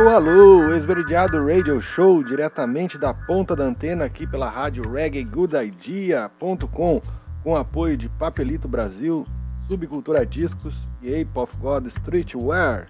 [0.00, 7.02] Alô, alô, Esverdeado Radio Show, diretamente da ponta da antena aqui pela rádio reggaegoodidea.com,
[7.44, 9.26] com apoio de Papelito Brasil,
[9.68, 12.86] Subcultura Discos e Ape of God Streetwear.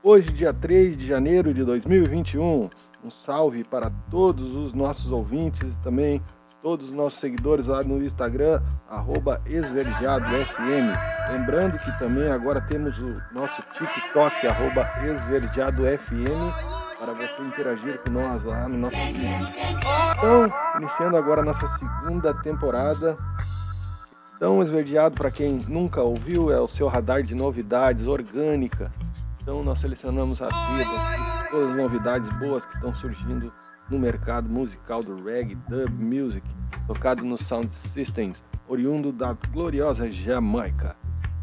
[0.00, 2.70] Hoje, dia 3 de janeiro de 2021,
[3.04, 6.22] um salve para todos os nossos ouvintes e também
[6.64, 8.62] todos os nossos seguidores lá no Instagram,
[9.44, 10.64] esverdeadofm.
[11.30, 16.24] Lembrando que também agora temos o nosso TikTok, arroba esverdeadofm,
[16.98, 19.46] para você interagir com nós lá no nosso vídeo.
[20.16, 20.46] Então,
[20.80, 23.14] iniciando agora a nossa segunda temporada.
[24.34, 28.90] Então, Esverdeado, para quem nunca ouviu, é o seu radar de novidades orgânica.
[29.44, 33.52] Então, nós selecionamos a vida, todas as novidades boas que estão surgindo
[33.90, 36.48] no mercado musical do reggae, dub music,
[36.86, 40.96] tocado nos sound systems, oriundo da gloriosa Jamaica.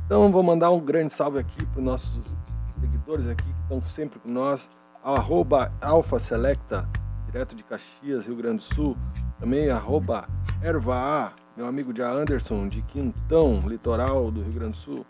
[0.05, 2.35] Então vou mandar um grande salve aqui para os nossos
[2.79, 4.67] seguidores aqui que estão sempre com nós,
[5.03, 6.89] arroba Alpha Selecta,
[7.27, 8.97] direto de Caxias, Rio Grande do Sul,
[9.39, 10.25] também arroba
[10.61, 15.05] Erva A, meu amigo de Anderson, de Quintão, litoral do Rio Grande do Sul,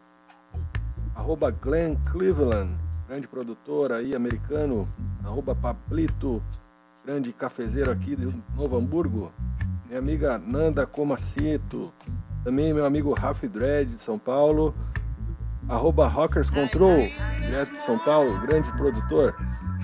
[1.16, 2.72] arroba Glenn Cleveland,
[3.08, 4.88] grande produtor aí americano,
[5.24, 6.42] arroba Pablito,
[7.06, 9.32] grande cafezeiro aqui do Novo Hamburgo,
[9.88, 11.94] minha amiga Nanda Comaceto,
[12.44, 14.74] também meu amigo Rafa Dredd de São Paulo,
[15.68, 16.98] arroba Rockers Control,
[17.46, 19.36] direto de São Paulo, grande produtor,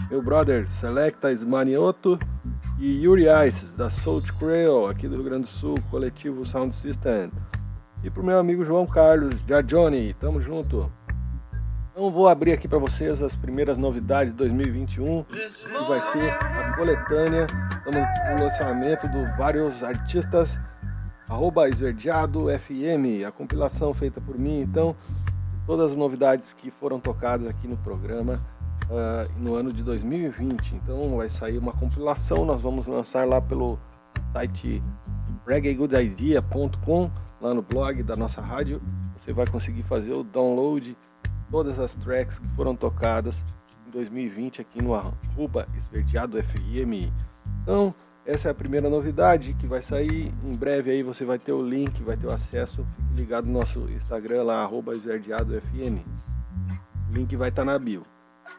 [0.10, 2.18] meu brother Selecta Ismanioto
[2.80, 7.32] e Yuri Ice, da Salt Creole, aqui do Rio Grande do Sul, coletivo Sound System.
[8.04, 10.90] E pro meu amigo João Carlos, já Johnny, tamo junto.
[11.98, 15.36] Então vou abrir aqui para vocês as primeiras novidades de 2021, que
[15.88, 17.48] vai ser a coletânea,
[17.88, 20.60] no lançamento de vários artistas,
[21.28, 24.96] arroba esverdeado FM, a compilação feita por mim, então,
[25.66, 28.36] todas as novidades que foram tocadas aqui no programa
[28.92, 30.76] uh, no ano de 2020.
[30.76, 33.80] Então vai sair uma compilação, nós vamos lançar lá pelo
[34.34, 34.84] site
[35.48, 37.10] reggaegoodidea.com,
[37.42, 38.80] lá no blog da nossa rádio,
[39.18, 40.96] você vai conseguir fazer o download
[41.52, 43.44] todas as tracks que foram tocadas
[43.88, 47.12] em 2020 aqui no arroba Esverdeado FM.
[47.62, 47.94] Então,
[48.26, 50.34] essa é a primeira novidade que vai sair.
[50.44, 52.86] Em breve aí você vai ter o link, vai ter o acesso.
[52.96, 56.06] Fique ligado no nosso Instagram lá, arroba Esverdeado FM.
[57.10, 58.04] O link vai estar tá na bio.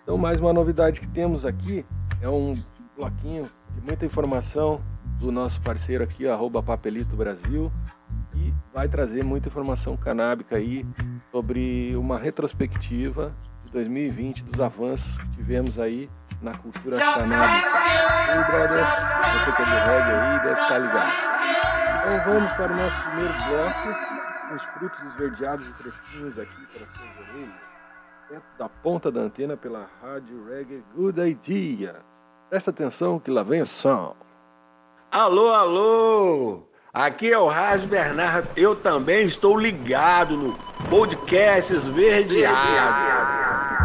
[0.02, 1.84] Então, mais uma novidade que temos aqui
[2.20, 2.54] é um
[2.96, 3.44] bloquinho
[3.74, 4.80] de muita informação
[5.18, 7.70] do nosso parceiro aqui, arroba Papelito Brasil
[8.72, 10.86] vai trazer muita informação canábica aí
[11.30, 16.08] sobre uma retrospectiva de 2020 dos avanços que tivemos aí
[16.40, 17.68] na cultura canábica.
[18.30, 21.28] E brother, você que é do reggae aí deve estar ligado.
[22.00, 27.28] Então vamos para o nosso primeiro bloco, os frutos esverdeados e fresquinhos aqui para suas
[27.28, 27.54] orelhas,
[28.30, 31.96] dentro da ponta da antena pela rádio Reggae Good Idea.
[32.48, 34.16] Presta atenção que lá vem o som.
[35.10, 36.67] Alô, alô!
[36.92, 38.50] Aqui é o Raz Bernardo.
[38.56, 43.77] Eu também estou ligado no podcast Esverdeado.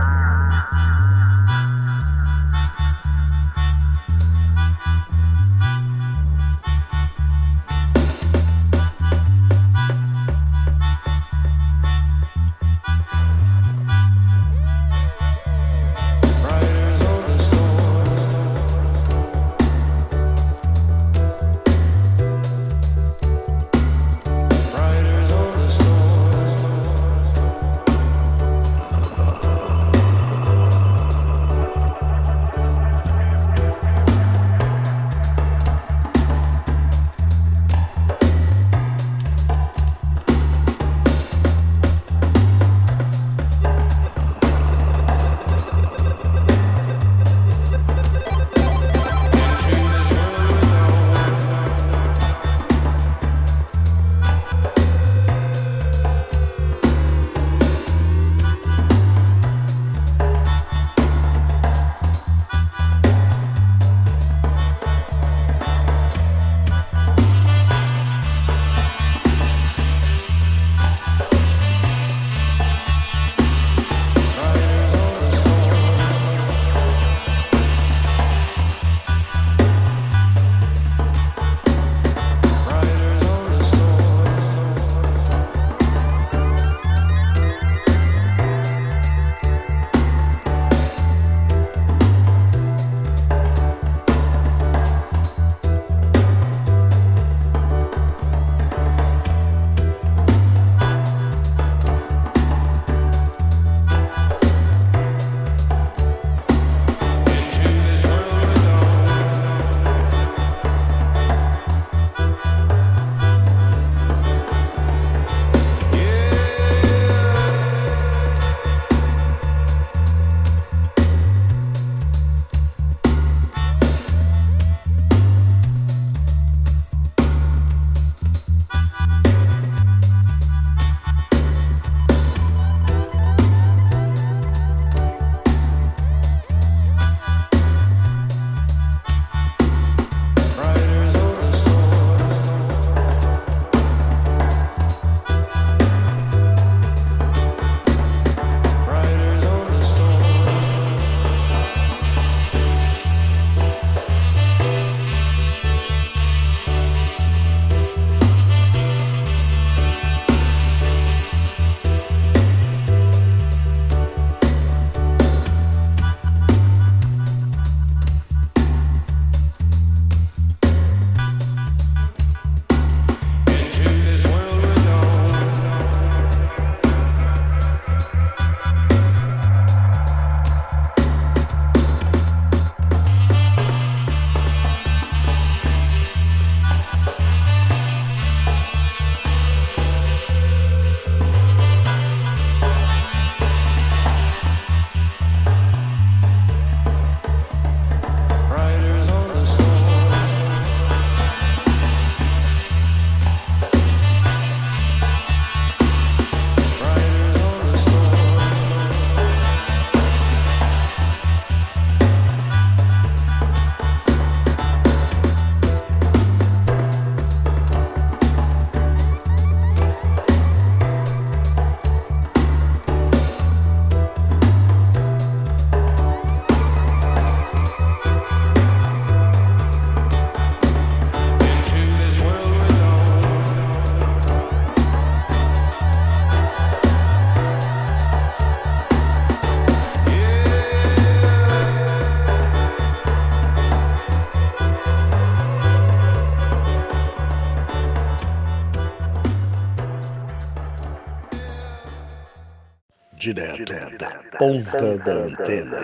[253.23, 255.79] Direto da ponta da antena.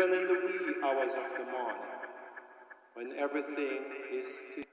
[0.00, 1.82] even in the wee hours of the morning,
[2.94, 4.69] when everything is still.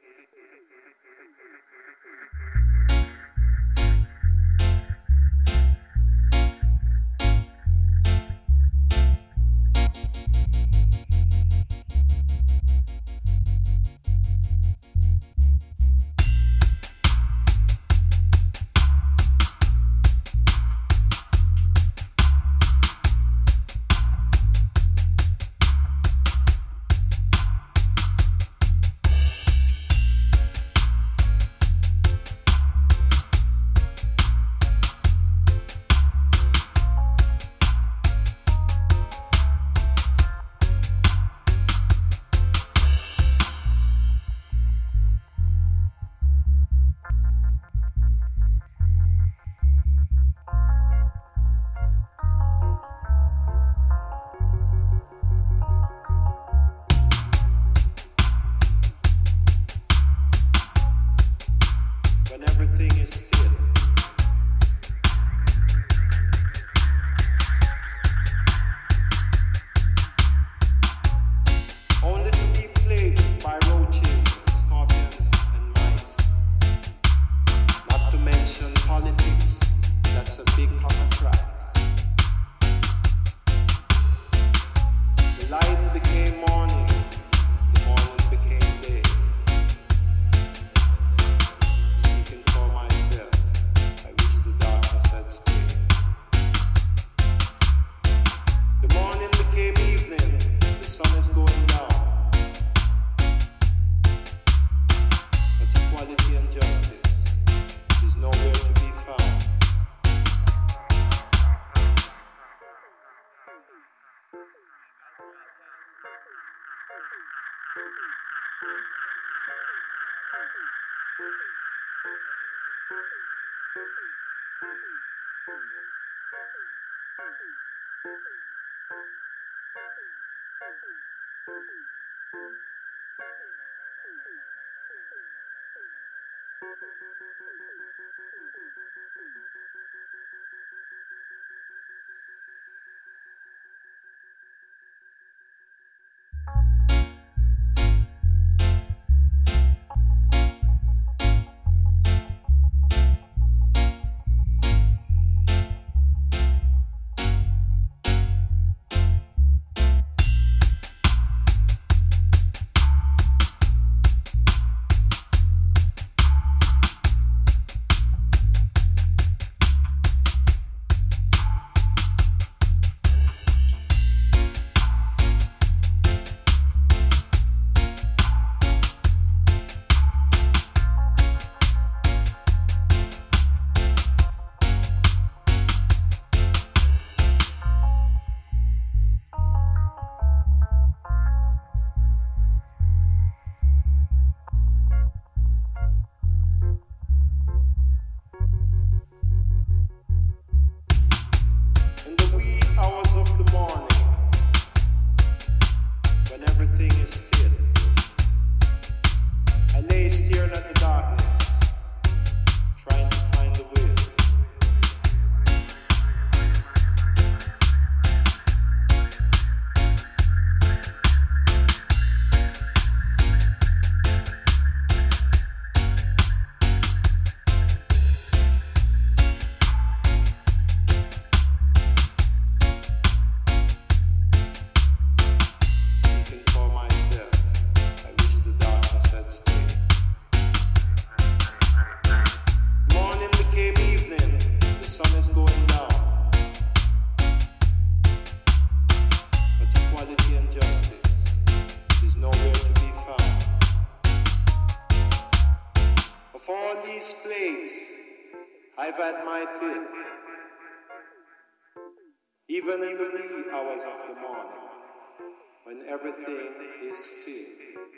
[266.19, 267.96] everything is still.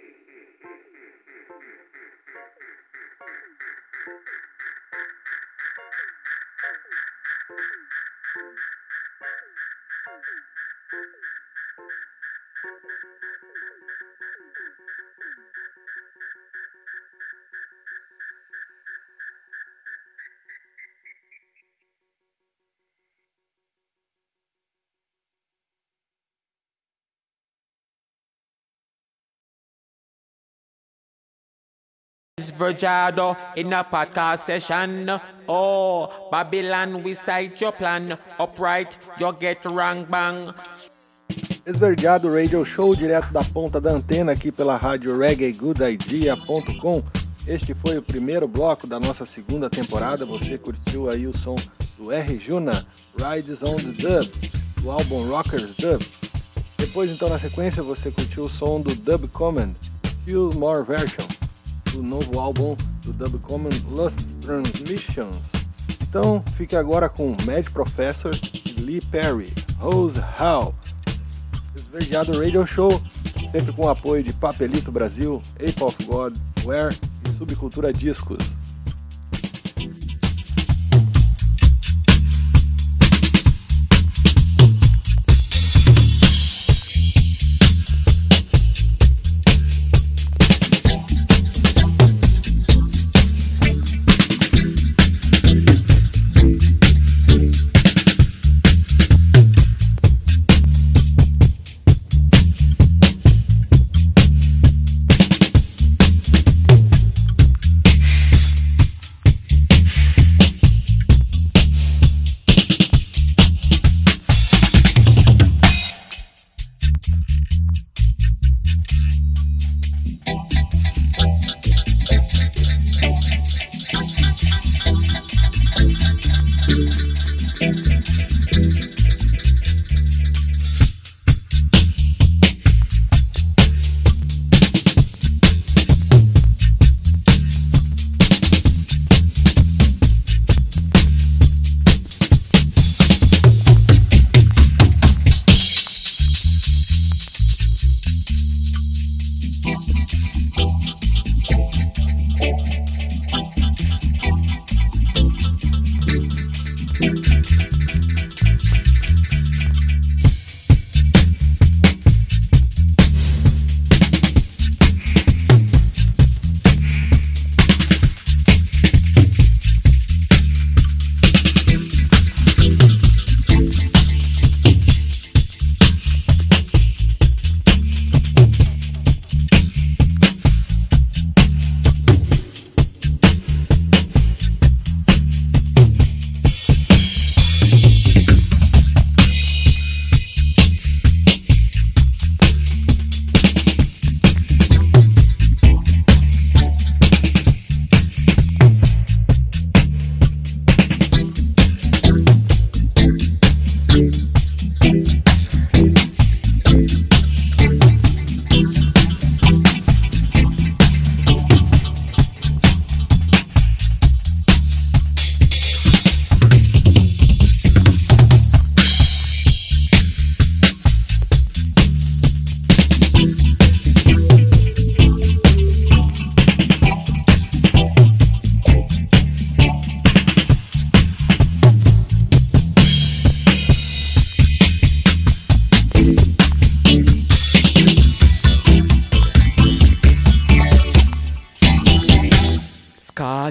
[32.51, 35.20] Verjado in a podcast session.
[35.48, 38.18] Oh, Babylon, we cite your plan.
[38.39, 40.53] Upright, you get wrong bang.
[41.65, 47.03] Esverdeado Radio Show direto da ponta da antena aqui pela rádio reggaegoodidea.com.
[47.48, 50.25] Este foi o primeiro bloco da nossa segunda temporada.
[50.25, 51.56] Você curtiu aí o som
[51.98, 52.39] do R.
[52.39, 52.72] Juna,
[53.18, 54.29] Rides on the Dub,
[54.82, 56.01] do álbum Rockers Dub.
[56.77, 59.74] Depois, então, na sequência, você curtiu o som do Dub Command,
[60.25, 61.38] Feel More Version
[61.91, 65.36] do novo álbum do Dub Common Lost Transmissions.
[66.01, 70.74] Então fique agora com Mad Professor e Lee Perry, Rose How.
[71.75, 73.01] Esverdeado Radio Show,
[73.51, 78.38] sempre com o apoio de Papelito Brasil, Ape of God, Where e Subcultura Discos.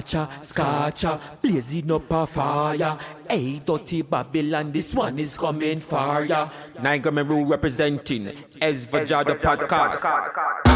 [0.09, 2.97] Scotcha, scotcha, blazing up a fire.
[3.29, 6.49] Hey, dirty Babylon, this one is coming for ya.
[6.81, 10.68] Nine Rule representing Ez Vajada Podcast.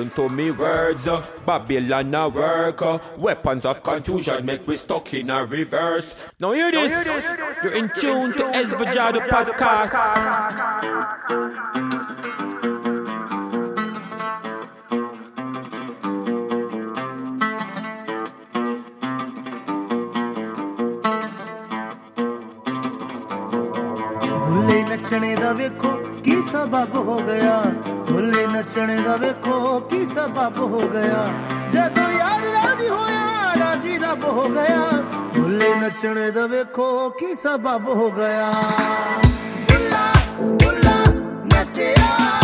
[0.00, 2.80] Listen to me words, uh, Babylon a work.
[2.80, 6.22] Uh, weapons of confusion make we stuck in a reverse.
[6.40, 6.94] Now hear this.
[7.62, 11.06] You're in tune to Esvajado podcast.
[24.46, 25.90] ਭੁੱਲੇ ਨੱਚਣੇ ਦਾ ਵੇਖੋ
[26.24, 27.62] ਕੀ ਸਬਬ ਹੋ ਗਿਆ
[28.11, 31.33] ਭੁੱਲੇ ਨੱਚਣੇ ਦਾ ਵੇਖੋ ਕੀ ਸਬਬ ਹੋ ਗਿਆ।
[31.71, 35.03] ਜਦੋਂ ਯਾਰ ਰਾਜੀ ਹੋਇਆ, ਰਾਜੀ ਰੱਬ ਹੋ ਗਿਆ।
[35.35, 38.51] ਭੁੱਲੇ ਨੱਚਣੇ ਦਾ ਵੇਖੋ ਕੀ ਸਬਬ ਹੋ ਗਿਆ।
[39.67, 41.11] ਭੁੱਲਾ ਭੁੱਲਾ
[41.45, 42.40] ਨੱਚਿਆ।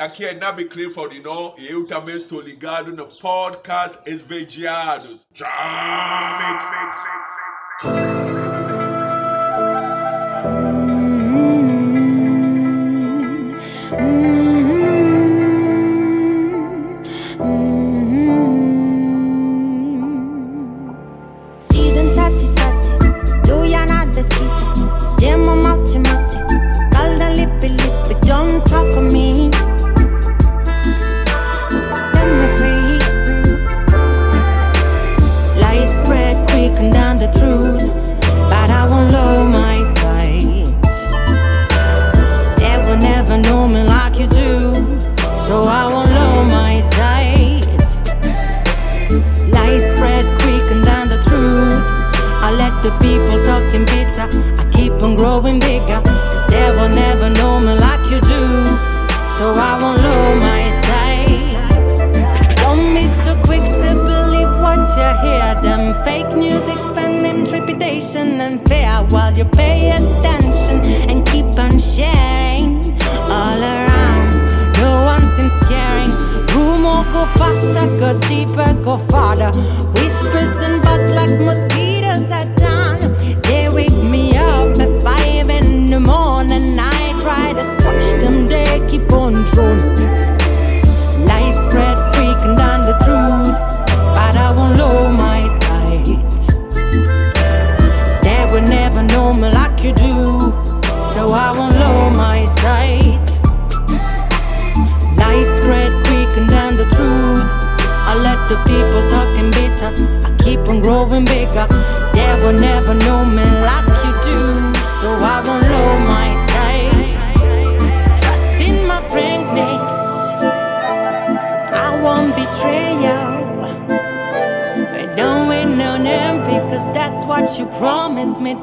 [0.00, 1.54] Aqui é Nabi Clifford, não?
[1.58, 3.98] E eu também estou ligado no podcast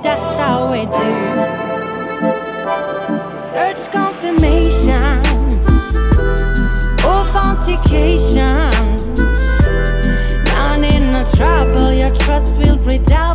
[0.01, 1.13] that's how we do.
[3.33, 5.67] Search confirmations,
[7.03, 9.03] authentications.
[10.45, 13.28] Down in the trouble, your trust will redound.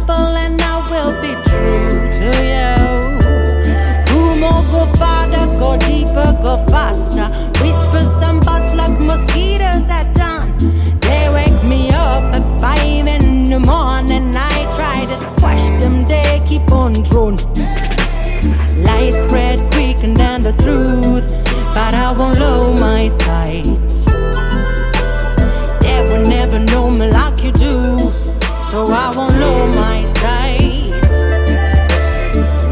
[21.94, 23.64] but I won't lower my sight.
[25.83, 27.98] They will never know me like you do,
[28.70, 30.90] so I won't lower my sight.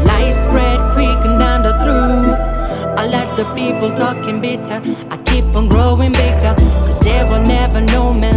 [0.09, 2.39] Light spread quick and down the truth.
[2.99, 4.81] I let the people talking bitter.
[5.09, 6.55] I keep on growing bigger,
[6.85, 8.32] cause they will never know me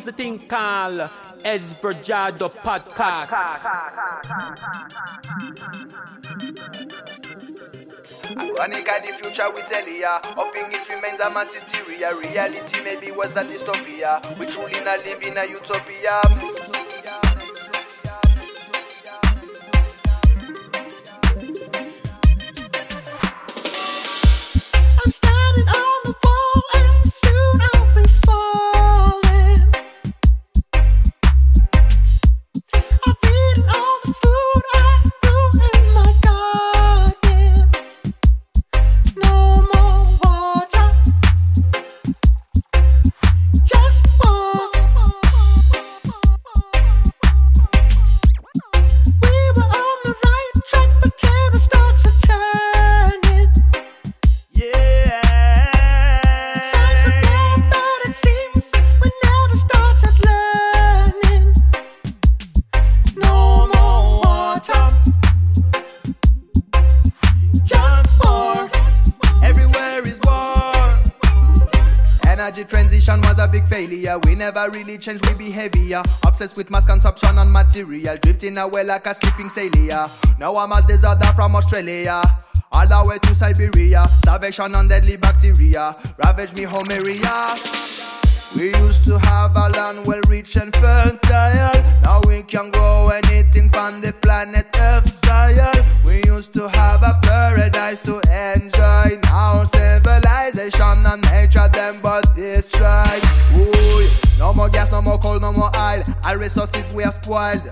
[0.00, 1.10] comes the thing called
[1.44, 3.60] Esverjado Podcast.
[8.54, 12.14] Chronic at the future we tell ya Hoping it remains a mass hysteria.
[12.14, 14.20] Reality may be worse than dystopia.
[14.38, 16.69] We truly not live in a utopia
[74.72, 79.48] really changed we behavior Obsessed with mass consumption and material Drifting away like a sleeping
[79.48, 82.22] sailor Now I'm as desert from Australia
[82.72, 87.56] all the way to Siberia, starvation and deadly bacteria ravage me home area.
[88.54, 91.82] We used to have a land well rich and fertile.
[92.02, 93.99] Now we can grow anything from
[106.50, 107.62] resources we are spoiled.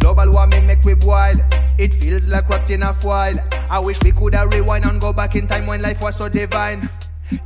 [0.00, 1.34] Global warming make we boil.
[1.78, 3.34] It feels like wrapped in a foil.
[3.70, 6.28] I wish we could have rewind and go back in time when life was so
[6.28, 6.90] divine.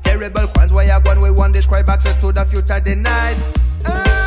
[0.02, 3.36] Terrible crimes where you gone, we want describe access to the future denied.
[3.84, 4.21] People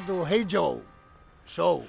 [0.00, 0.82] do Rei Joe.
[1.44, 1.86] Show.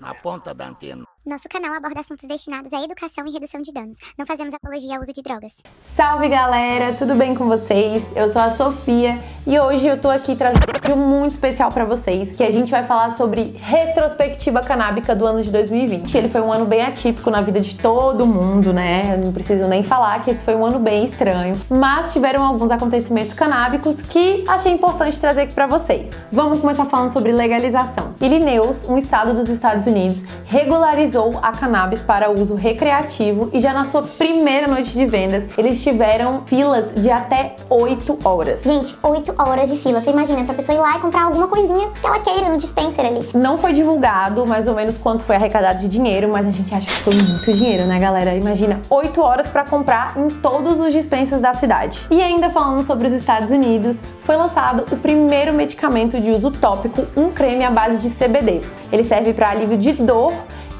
[0.00, 1.04] Na ponta da antena.
[1.26, 3.96] Nosso canal aborda assuntos destinados à educação e redução de danos.
[4.16, 5.54] Não fazemos apologia ao uso de drogas.
[5.96, 8.04] Salve galera, tudo bem com vocês?
[8.14, 12.36] Eu sou a Sofia e hoje eu tô aqui trazendo vídeo muito especial para vocês,
[12.36, 16.16] que a gente vai falar sobre retrospectiva canábica do ano de 2020.
[16.16, 19.14] Ele foi um ano bem atípico na vida de todo mundo, né?
[19.14, 22.70] Eu não preciso nem falar que esse foi um ano bem estranho, mas tiveram alguns
[22.70, 26.08] acontecimentos canábicos que achei importante trazer aqui para vocês.
[26.30, 28.14] Vamos começar falando sobre legalização.
[28.20, 33.86] Illinois, um estado dos Estados Unidos, regularizou a cannabis para uso recreativo e já na
[33.86, 38.62] sua primeira noite de vendas, eles tiveram filas de até 8 horas.
[38.62, 40.00] Gente, 8 horas de fila.
[40.00, 43.06] Você imagina pra pessoa ir lá e comprar alguma coisinha que ela queira no dispenser
[43.06, 43.26] ali.
[43.34, 46.90] Não foi divulgado mais ou menos quanto foi arrecadado de dinheiro, mas a gente acha
[46.90, 48.34] que foi muito dinheiro, né, galera?
[48.34, 52.06] Imagina 8 horas para comprar em todos os dispensers da cidade.
[52.10, 57.06] E ainda falando sobre os Estados Unidos, foi lançado o primeiro medicamento de uso tópico,
[57.16, 58.60] um creme à base de CBD.
[58.92, 60.32] Ele serve para alívio de dor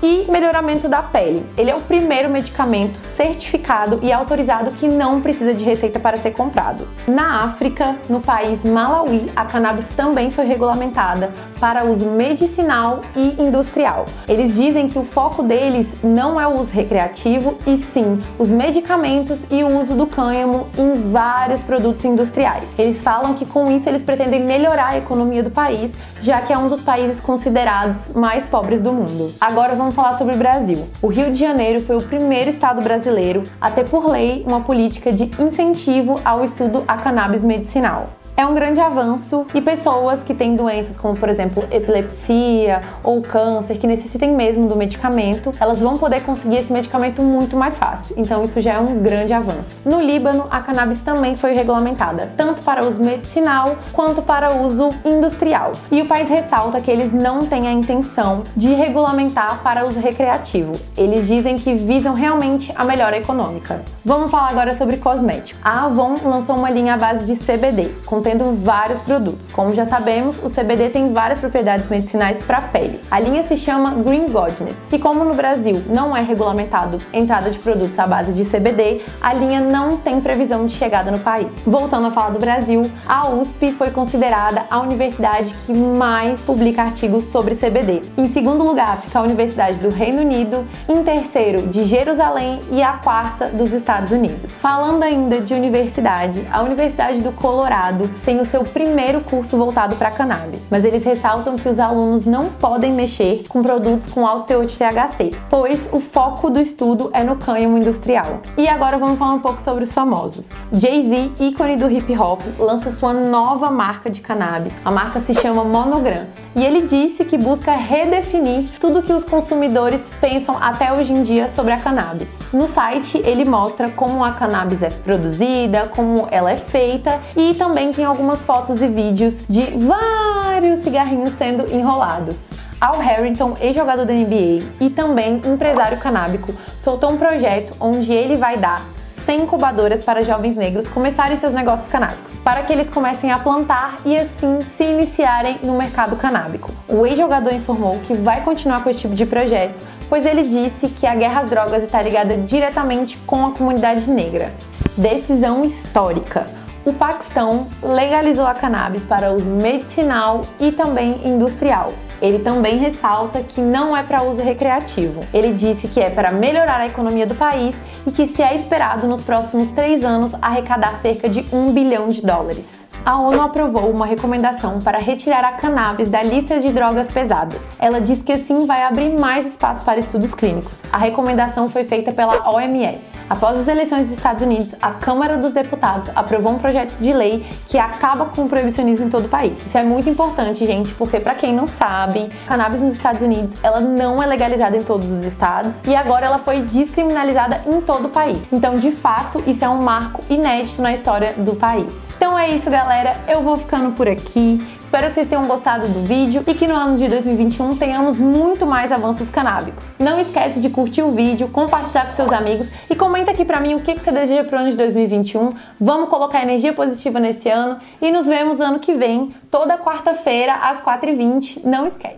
[0.02, 1.44] e melhoramento da pele.
[1.56, 6.32] Ele é o primeiro medicamento certificado e autorizado que não precisa de receita para ser
[6.32, 6.86] comprado.
[7.06, 14.06] Na África, no país Malawi, a cannabis também foi regulamentada para uso medicinal e industrial.
[14.28, 19.44] Eles dizem que o foco deles não é o uso recreativo e sim os medicamentos
[19.50, 22.64] e o uso do cânhamo em vários produtos industriais.
[22.78, 25.90] Eles falam que com isso eles pretendem melhorar a economia do país,
[26.20, 29.32] já que é um dos países considerados mais pobres do mundo.
[29.40, 30.86] Agora vamos falar sobre o Brasil.
[31.00, 35.12] O Rio de Janeiro foi o primeiro estado brasileiro a ter por lei uma política
[35.12, 40.56] de incentivo ao estudo a cannabis medicinal é um grande avanço e pessoas que têm
[40.56, 46.22] doenças como, por exemplo, epilepsia ou câncer, que necessitem mesmo do medicamento, elas vão poder
[46.22, 48.14] conseguir esse medicamento muito mais fácil.
[48.18, 49.80] Então, isso já é um grande avanço.
[49.84, 55.72] No Líbano, a cannabis também foi regulamentada, tanto para uso medicinal quanto para uso industrial.
[55.90, 60.72] E o país ressalta que eles não têm a intenção de regulamentar para uso recreativo.
[60.96, 63.82] Eles dizem que visam realmente a melhora econômica.
[64.04, 65.58] Vamos falar agora sobre cosmético.
[65.64, 69.52] A Avon lançou uma linha à base de CBD, com contendo vários produtos.
[69.52, 73.00] Como já sabemos, o CBD tem várias propriedades medicinais para a pele.
[73.08, 77.58] A linha se chama Green Godness e como no Brasil não é regulamentado entrada de
[77.58, 81.46] produtos à base de CBD, a linha não tem previsão de chegada no país.
[81.64, 87.26] Voltando a falar do Brasil, a USP foi considerada a universidade que mais publica artigos
[87.26, 88.02] sobre CBD.
[88.16, 92.94] Em segundo lugar fica a Universidade do Reino Unido, em terceiro de Jerusalém e a
[92.94, 94.52] quarta dos Estados Unidos.
[94.54, 100.10] Falando ainda de universidade, a Universidade do Colorado tem o seu primeiro curso voltado para
[100.10, 104.64] cannabis, mas eles ressaltam que os alunos não podem mexer com produtos com alto teor
[104.64, 108.40] de THC, pois o foco do estudo é no cânhamo industrial.
[108.56, 110.50] E agora vamos falar um pouco sobre os famosos.
[110.72, 114.72] Jay-Z, ícone do hip hop, lança sua nova marca de cannabis.
[114.84, 120.02] A marca se chama Monogram e ele disse que busca redefinir tudo que os consumidores
[120.20, 122.28] pensam até hoje em dia sobre a cannabis.
[122.52, 127.92] No site ele mostra como a cannabis é produzida, como ela é feita e também
[127.92, 132.46] tem algumas fotos e vídeos de vários cigarrinhos sendo enrolados.
[132.80, 138.56] Al Harrington, ex-jogador da NBA e também empresário canábico, soltou um projeto onde ele vai
[138.56, 138.86] dar
[139.26, 143.96] 100 incubadoras para jovens negros começarem seus negócios canábicos, para que eles comecem a plantar
[144.04, 146.70] e assim se iniciarem no mercado canábico.
[146.88, 151.06] O ex-jogador informou que vai continuar com esse tipo de projetos, pois ele disse que
[151.06, 154.52] a guerra às drogas está ligada diretamente com a comunidade negra.
[154.96, 156.46] Decisão histórica
[156.86, 161.92] o Paquistão legalizou a cannabis para uso medicinal e também industrial.
[162.22, 165.20] Ele também ressalta que não é para uso recreativo.
[165.34, 167.74] Ele disse que é para melhorar a economia do país
[168.06, 172.22] e que se é esperado nos próximos três anos arrecadar cerca de um bilhão de
[172.22, 172.75] dólares
[173.06, 177.60] a ONU aprovou uma recomendação para retirar a cannabis da lista de drogas pesadas.
[177.78, 180.82] Ela diz que assim vai abrir mais espaço para estudos clínicos.
[180.92, 183.20] A recomendação foi feita pela OMS.
[183.30, 187.46] Após as eleições dos Estados Unidos, a Câmara dos Deputados aprovou um projeto de lei
[187.68, 189.64] que acaba com o proibicionismo em todo o país.
[189.64, 193.80] Isso é muito importante, gente, porque para quem não sabe, cannabis nos Estados Unidos, ela
[193.80, 198.10] não é legalizada em todos os estados e agora ela foi descriminalizada em todo o
[198.10, 198.40] país.
[198.50, 202.05] Então, de fato, isso é um marco inédito na história do país.
[202.16, 203.12] Então é isso, galera.
[203.28, 204.58] Eu vou ficando por aqui.
[204.80, 208.64] Espero que vocês tenham gostado do vídeo e que no ano de 2021 tenhamos muito
[208.64, 209.94] mais avanços canábicos.
[209.98, 213.74] Não esquece de curtir o vídeo, compartilhar com seus amigos e comenta aqui pra mim
[213.74, 215.54] o que você deseja pro ano de 2021.
[215.78, 220.80] Vamos colocar energia positiva nesse ano e nos vemos ano que vem, toda quarta-feira às
[220.80, 221.64] 4h20.
[221.64, 222.16] Não esquece.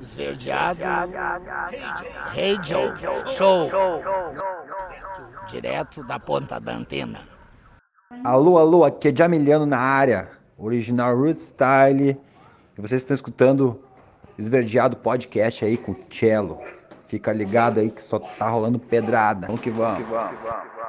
[0.00, 0.80] Esverdeado.
[2.34, 2.94] Hey Joe.
[3.26, 3.70] Show.
[5.46, 7.39] Direto da ponta da antena.
[8.24, 12.20] Alô, alô, aqui é Jamiliano na área, original Root Style.
[12.76, 13.80] E vocês estão escutando
[14.36, 16.58] Esverdeado Podcast aí com o Cello.
[17.06, 19.46] Fica ligado aí que só tá rolando pedrada.
[19.46, 20.04] Vamos que vamos.
[20.08, 20.79] Vamos que vamos.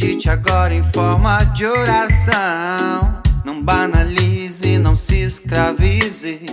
[0.00, 3.20] Medite agora em forma de oração.
[3.44, 6.46] Não banalize, não se escravize.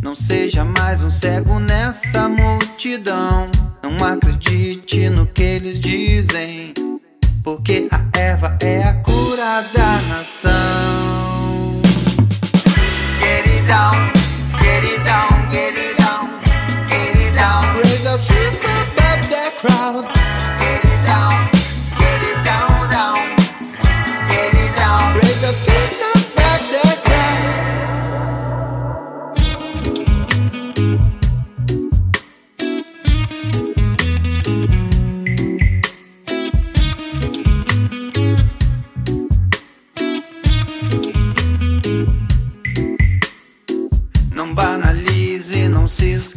[0.00, 3.50] Não seja mais um cego nessa multidão.
[3.82, 6.72] Não acredite no que eles dizem.
[7.44, 10.77] Porque a erva é a cura da nação.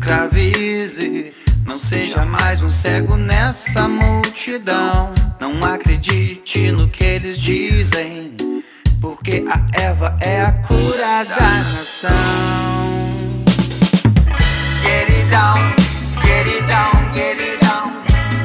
[0.01, 1.31] Escravize.
[1.63, 5.13] Não seja mais um cego nessa multidão.
[5.39, 8.35] Não acredite no que eles dizem.
[8.99, 12.11] Porque a erva é a cura da nação.
[14.83, 15.75] Get it down,
[16.25, 17.91] get it down, get it down,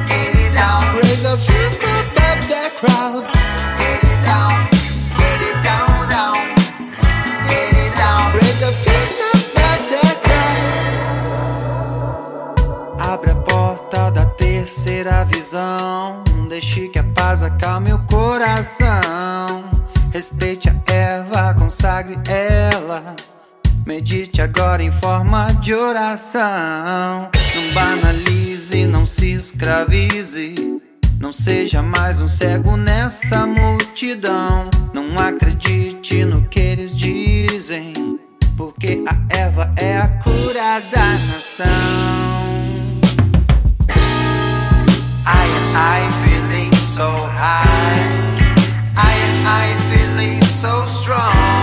[0.07, 0.95] get it down.
[0.95, 3.36] Raise a fist above the crowd.
[15.07, 16.23] Terceira visão.
[16.49, 19.63] Deixe que a paz acalme o coração.
[20.11, 23.15] Respeite a erva, consagre ela.
[23.85, 27.29] Medite agora em forma de oração.
[27.55, 30.55] Não banalize, não se escravize.
[31.19, 34.69] Não seja mais um cego nessa multidão.
[34.93, 37.93] Não acredite no que eles dizem.
[38.57, 42.46] Porque a erva é a cura da nação.
[45.79, 48.09] I feeling so high.
[48.97, 49.13] I
[49.73, 51.56] am feeling so strong.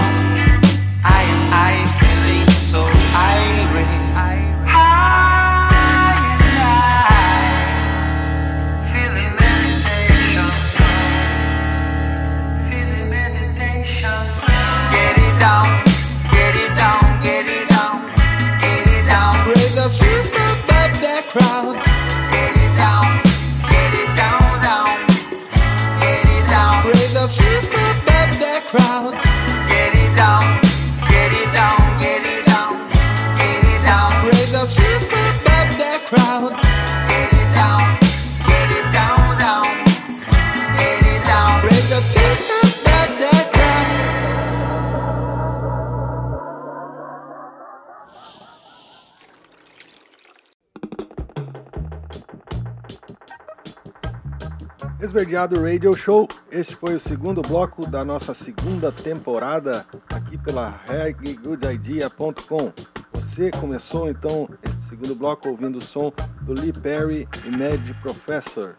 [55.05, 62.72] Esverdeado Radio Show, este foi o segundo bloco da nossa segunda temporada aqui pela reggaegoodidea.com.
[63.12, 68.76] Você começou então este segundo bloco ouvindo o som do Lee Perry e Mad Professor,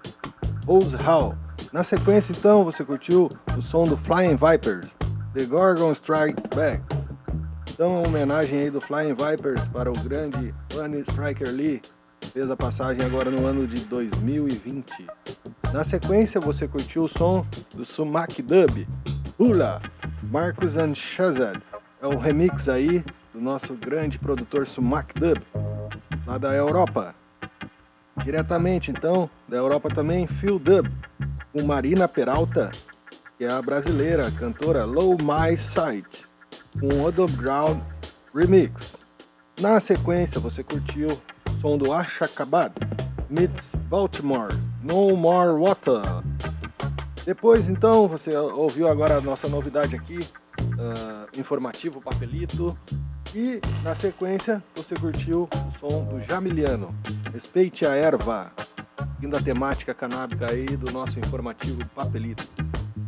[0.65, 1.38] Bose Hall.
[1.71, 4.95] Na sequência então você curtiu o som do Flying Vipers,
[5.36, 6.82] The Gorgon Strike Back.
[7.69, 11.84] Então, uma homenagem aí do Flying Vipers para o grande Bunny Striker Lee,
[12.34, 15.05] fez a passagem agora no ano de 2020.
[15.76, 18.88] Na sequência, você curtiu o som do Sumac Dub,
[19.38, 19.82] Hula,
[20.23, 21.61] Marcus and Shazad.
[22.01, 23.03] É o remix aí
[23.34, 25.38] do nosso grande produtor Sumac Dub,
[26.26, 27.13] lá da Europa.
[28.23, 30.89] Diretamente, então, da Europa também, Phil Dub,
[31.51, 32.71] com Marina Peralta,
[33.38, 36.26] que é a brasileira, cantora Low My Sight,
[36.80, 37.82] com Underground
[38.34, 38.95] Remix.
[39.59, 41.07] Na sequência, você curtiu
[41.49, 42.71] o som do Ashakabad,
[43.30, 44.55] meets Baltimore,
[44.86, 45.99] No More Water.
[47.25, 50.19] Depois, então, você ouviu agora a nossa novidade aqui,
[50.79, 52.77] ah, informativo Papelito.
[53.33, 56.95] E na sequência, você curtiu o som do Jamiliano,
[57.33, 58.51] Respeite a Erva,
[59.15, 62.47] seguindo a temática canábica aí do nosso informativo Papelito.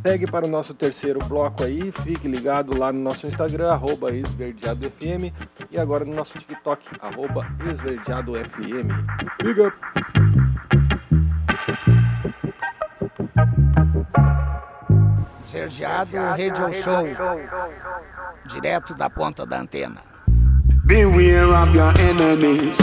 [0.04, 5.32] Segue para o nosso terceiro bloco aí, fique ligado lá no nosso Instagram, arroba esverdeadofm,
[5.70, 8.88] e agora no nosso TikTok, arroba esverdeadofm.
[9.42, 9.60] Big
[15.48, 15.52] up!
[15.52, 17.06] Verdeado Radio Show.
[18.52, 20.02] Direto da ponta da antena.
[20.84, 22.76] Beware of your enemies.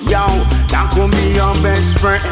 [0.00, 2.22] Yo, that could be your best friend.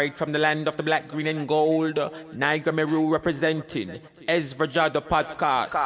[0.00, 1.98] Straight from the land of the black, green, and gold.
[2.32, 5.76] Niger Meru representing Ezra Jada podcast.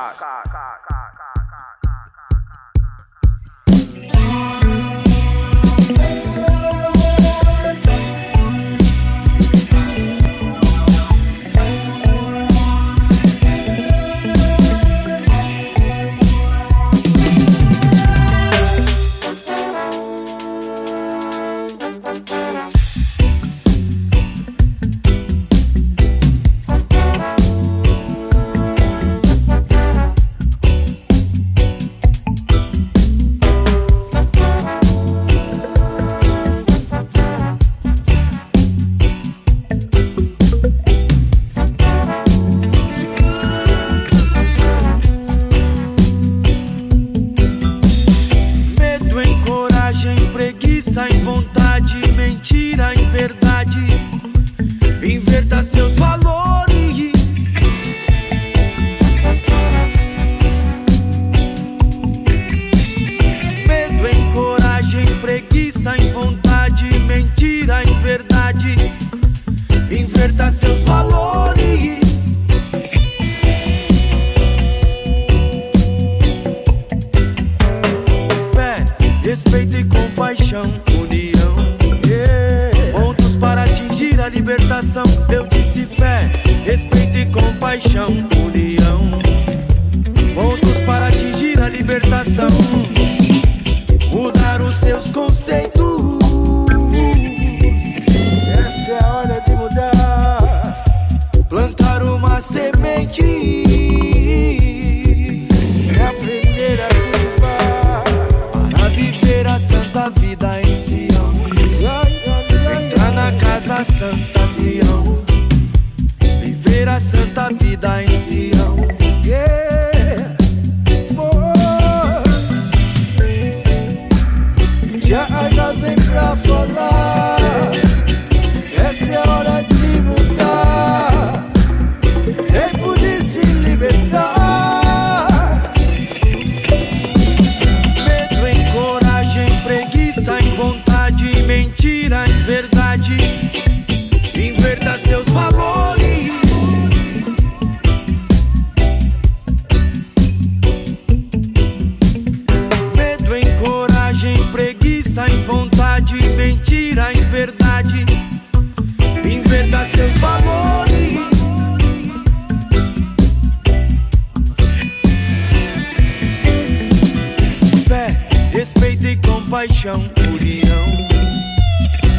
[169.67, 170.85] paixão, união.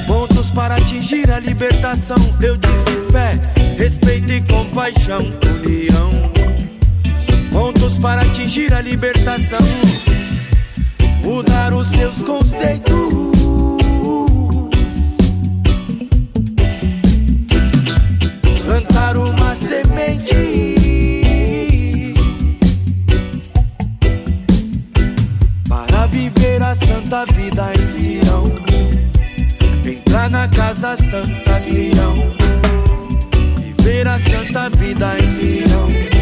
[0.08, 2.18] Pontos para atingir a libertação.
[2.42, 3.40] Eu disse fé,
[3.78, 6.12] respeito e compaixão, união.
[7.54, 9.60] Pontos para atingir a libertação.
[11.24, 12.96] Mudar os seus conceitos.
[18.66, 20.65] plantar uma semente.
[27.06, 28.46] Santa vida em Sião.
[29.86, 32.16] Entrar na casa santa Sião.
[33.78, 36.15] Viver a santa vida em Sião.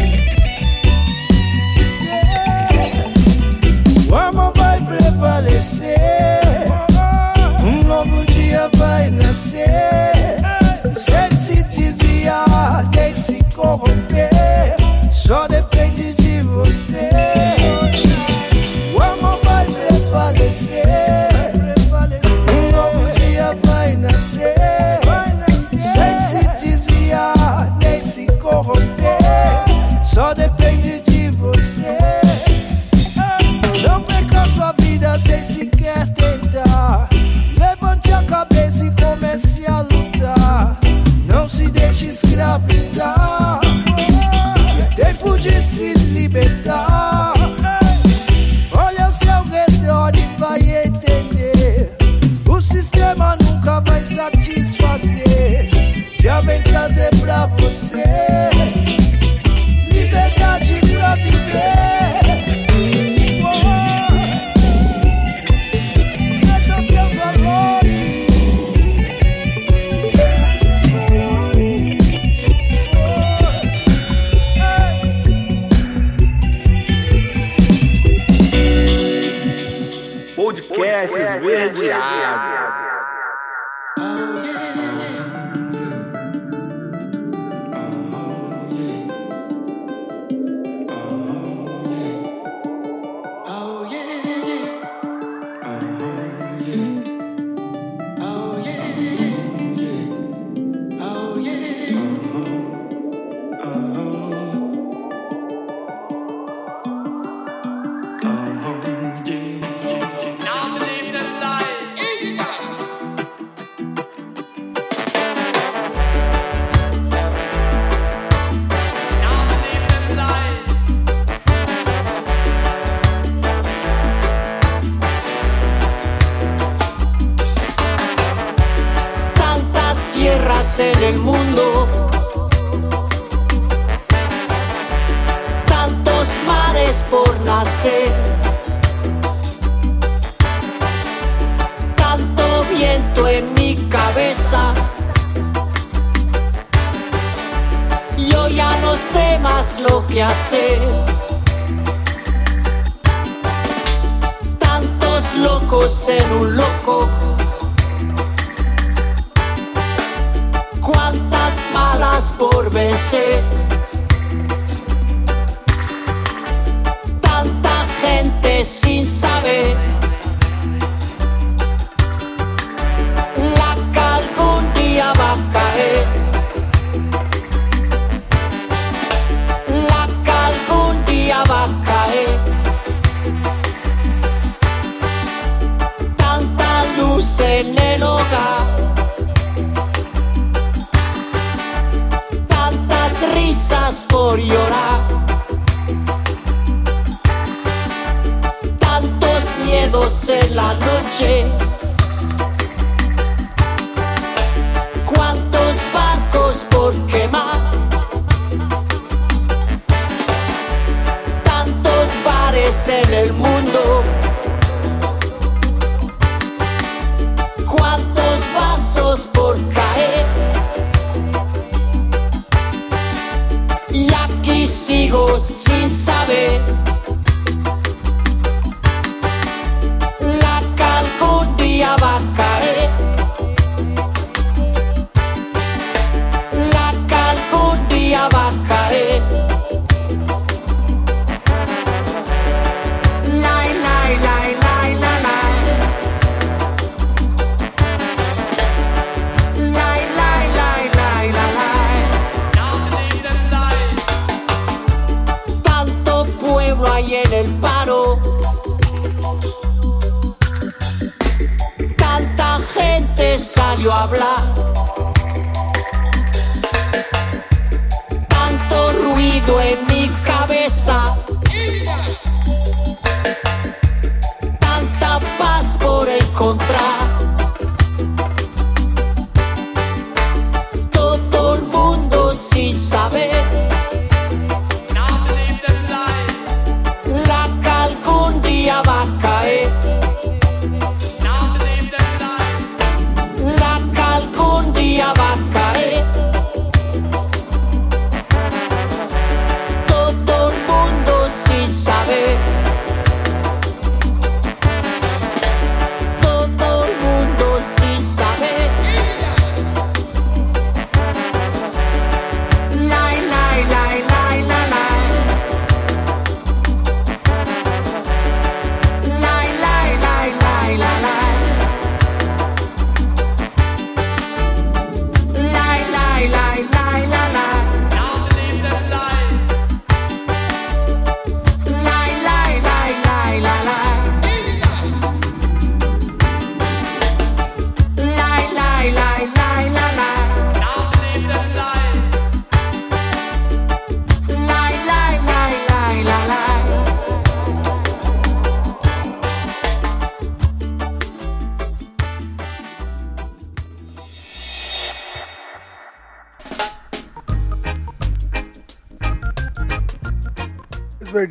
[81.98, 82.53] viado.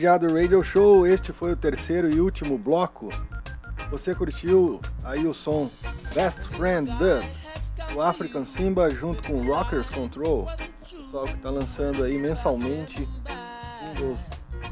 [0.04, 3.10] Esverdeado Radio Show, este foi o terceiro e último bloco.
[3.90, 5.72] Você curtiu aí o som
[6.14, 7.24] Best Friend Dub,
[7.96, 10.46] o African Simba junto com Rockers Control,
[10.82, 13.08] pessoal que está lançando aí mensalmente
[13.80, 14.20] singles.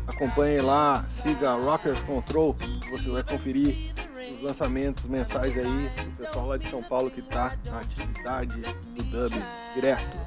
[0.05, 2.53] Acompanhe lá, siga Rockers Control,
[2.91, 3.93] você vai conferir
[4.35, 8.61] os lançamentos mensais aí do pessoal lá de São Paulo que está na atividade
[8.97, 9.41] do dub
[9.75, 10.17] direto.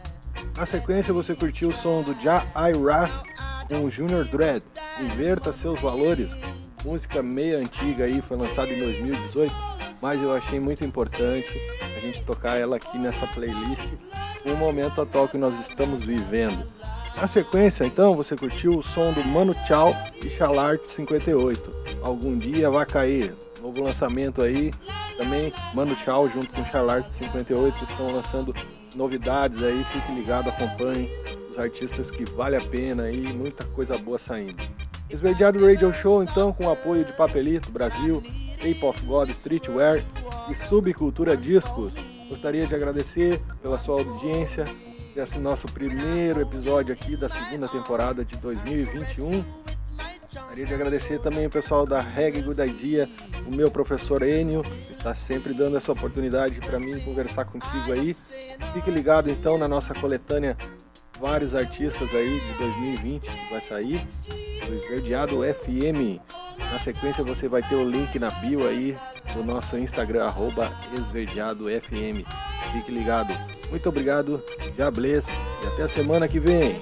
[0.57, 3.11] Na sequência você curtiu o som do Ja Iras
[3.69, 4.63] com o Junior Dread,
[5.01, 6.37] Inverta Seus Valores,
[6.85, 9.53] música meio antiga aí, foi lançada em 2018,
[10.01, 11.61] mas eu achei muito importante
[11.97, 13.89] a gente tocar ela aqui nessa playlist
[14.45, 16.65] no momento atual que nós estamos vivendo.
[17.17, 21.99] Na sequência, então, você curtiu o som do Mano Tchau e Chalart 58.
[22.03, 23.35] Algum dia vai cair.
[23.63, 24.73] Novo lançamento aí.
[25.17, 28.55] Também Mano Tchau junto com Chalart 58 estão lançando
[28.97, 29.85] novidades aí.
[29.85, 31.09] Fique ligado, acompanhe
[31.51, 33.33] os artistas que vale a pena aí.
[33.33, 34.74] Muita coisa boa saindo.
[35.11, 38.23] Esverdeado Radio Show, então, com o apoio de Papelito Brasil,
[38.59, 40.03] Ape of God Streetwear
[40.51, 41.95] e Subcultura Discos.
[42.29, 44.65] Gostaria de agradecer pela sua audiência
[45.15, 49.45] desse nosso primeiro episódio aqui da segunda temporada de 2021.
[50.33, 53.09] Gostaria de agradecer também o pessoal da Reggae Good Idea,
[53.47, 58.13] o meu professor Enio, que está sempre dando essa oportunidade para mim conversar contigo aí.
[58.73, 60.57] Fique ligado então na nossa coletânea
[61.19, 64.07] vários artistas aí de 2020 que vai sair,
[64.67, 66.21] do Esverdeado FM.
[66.73, 68.97] Na sequência você vai ter o link na bio aí
[69.35, 72.25] do nosso Instagram, arroba esverdeadofm.
[72.73, 73.35] Fique ligado.
[73.71, 74.43] Muito obrigado,
[74.77, 76.79] já bless, e até a semana que vem.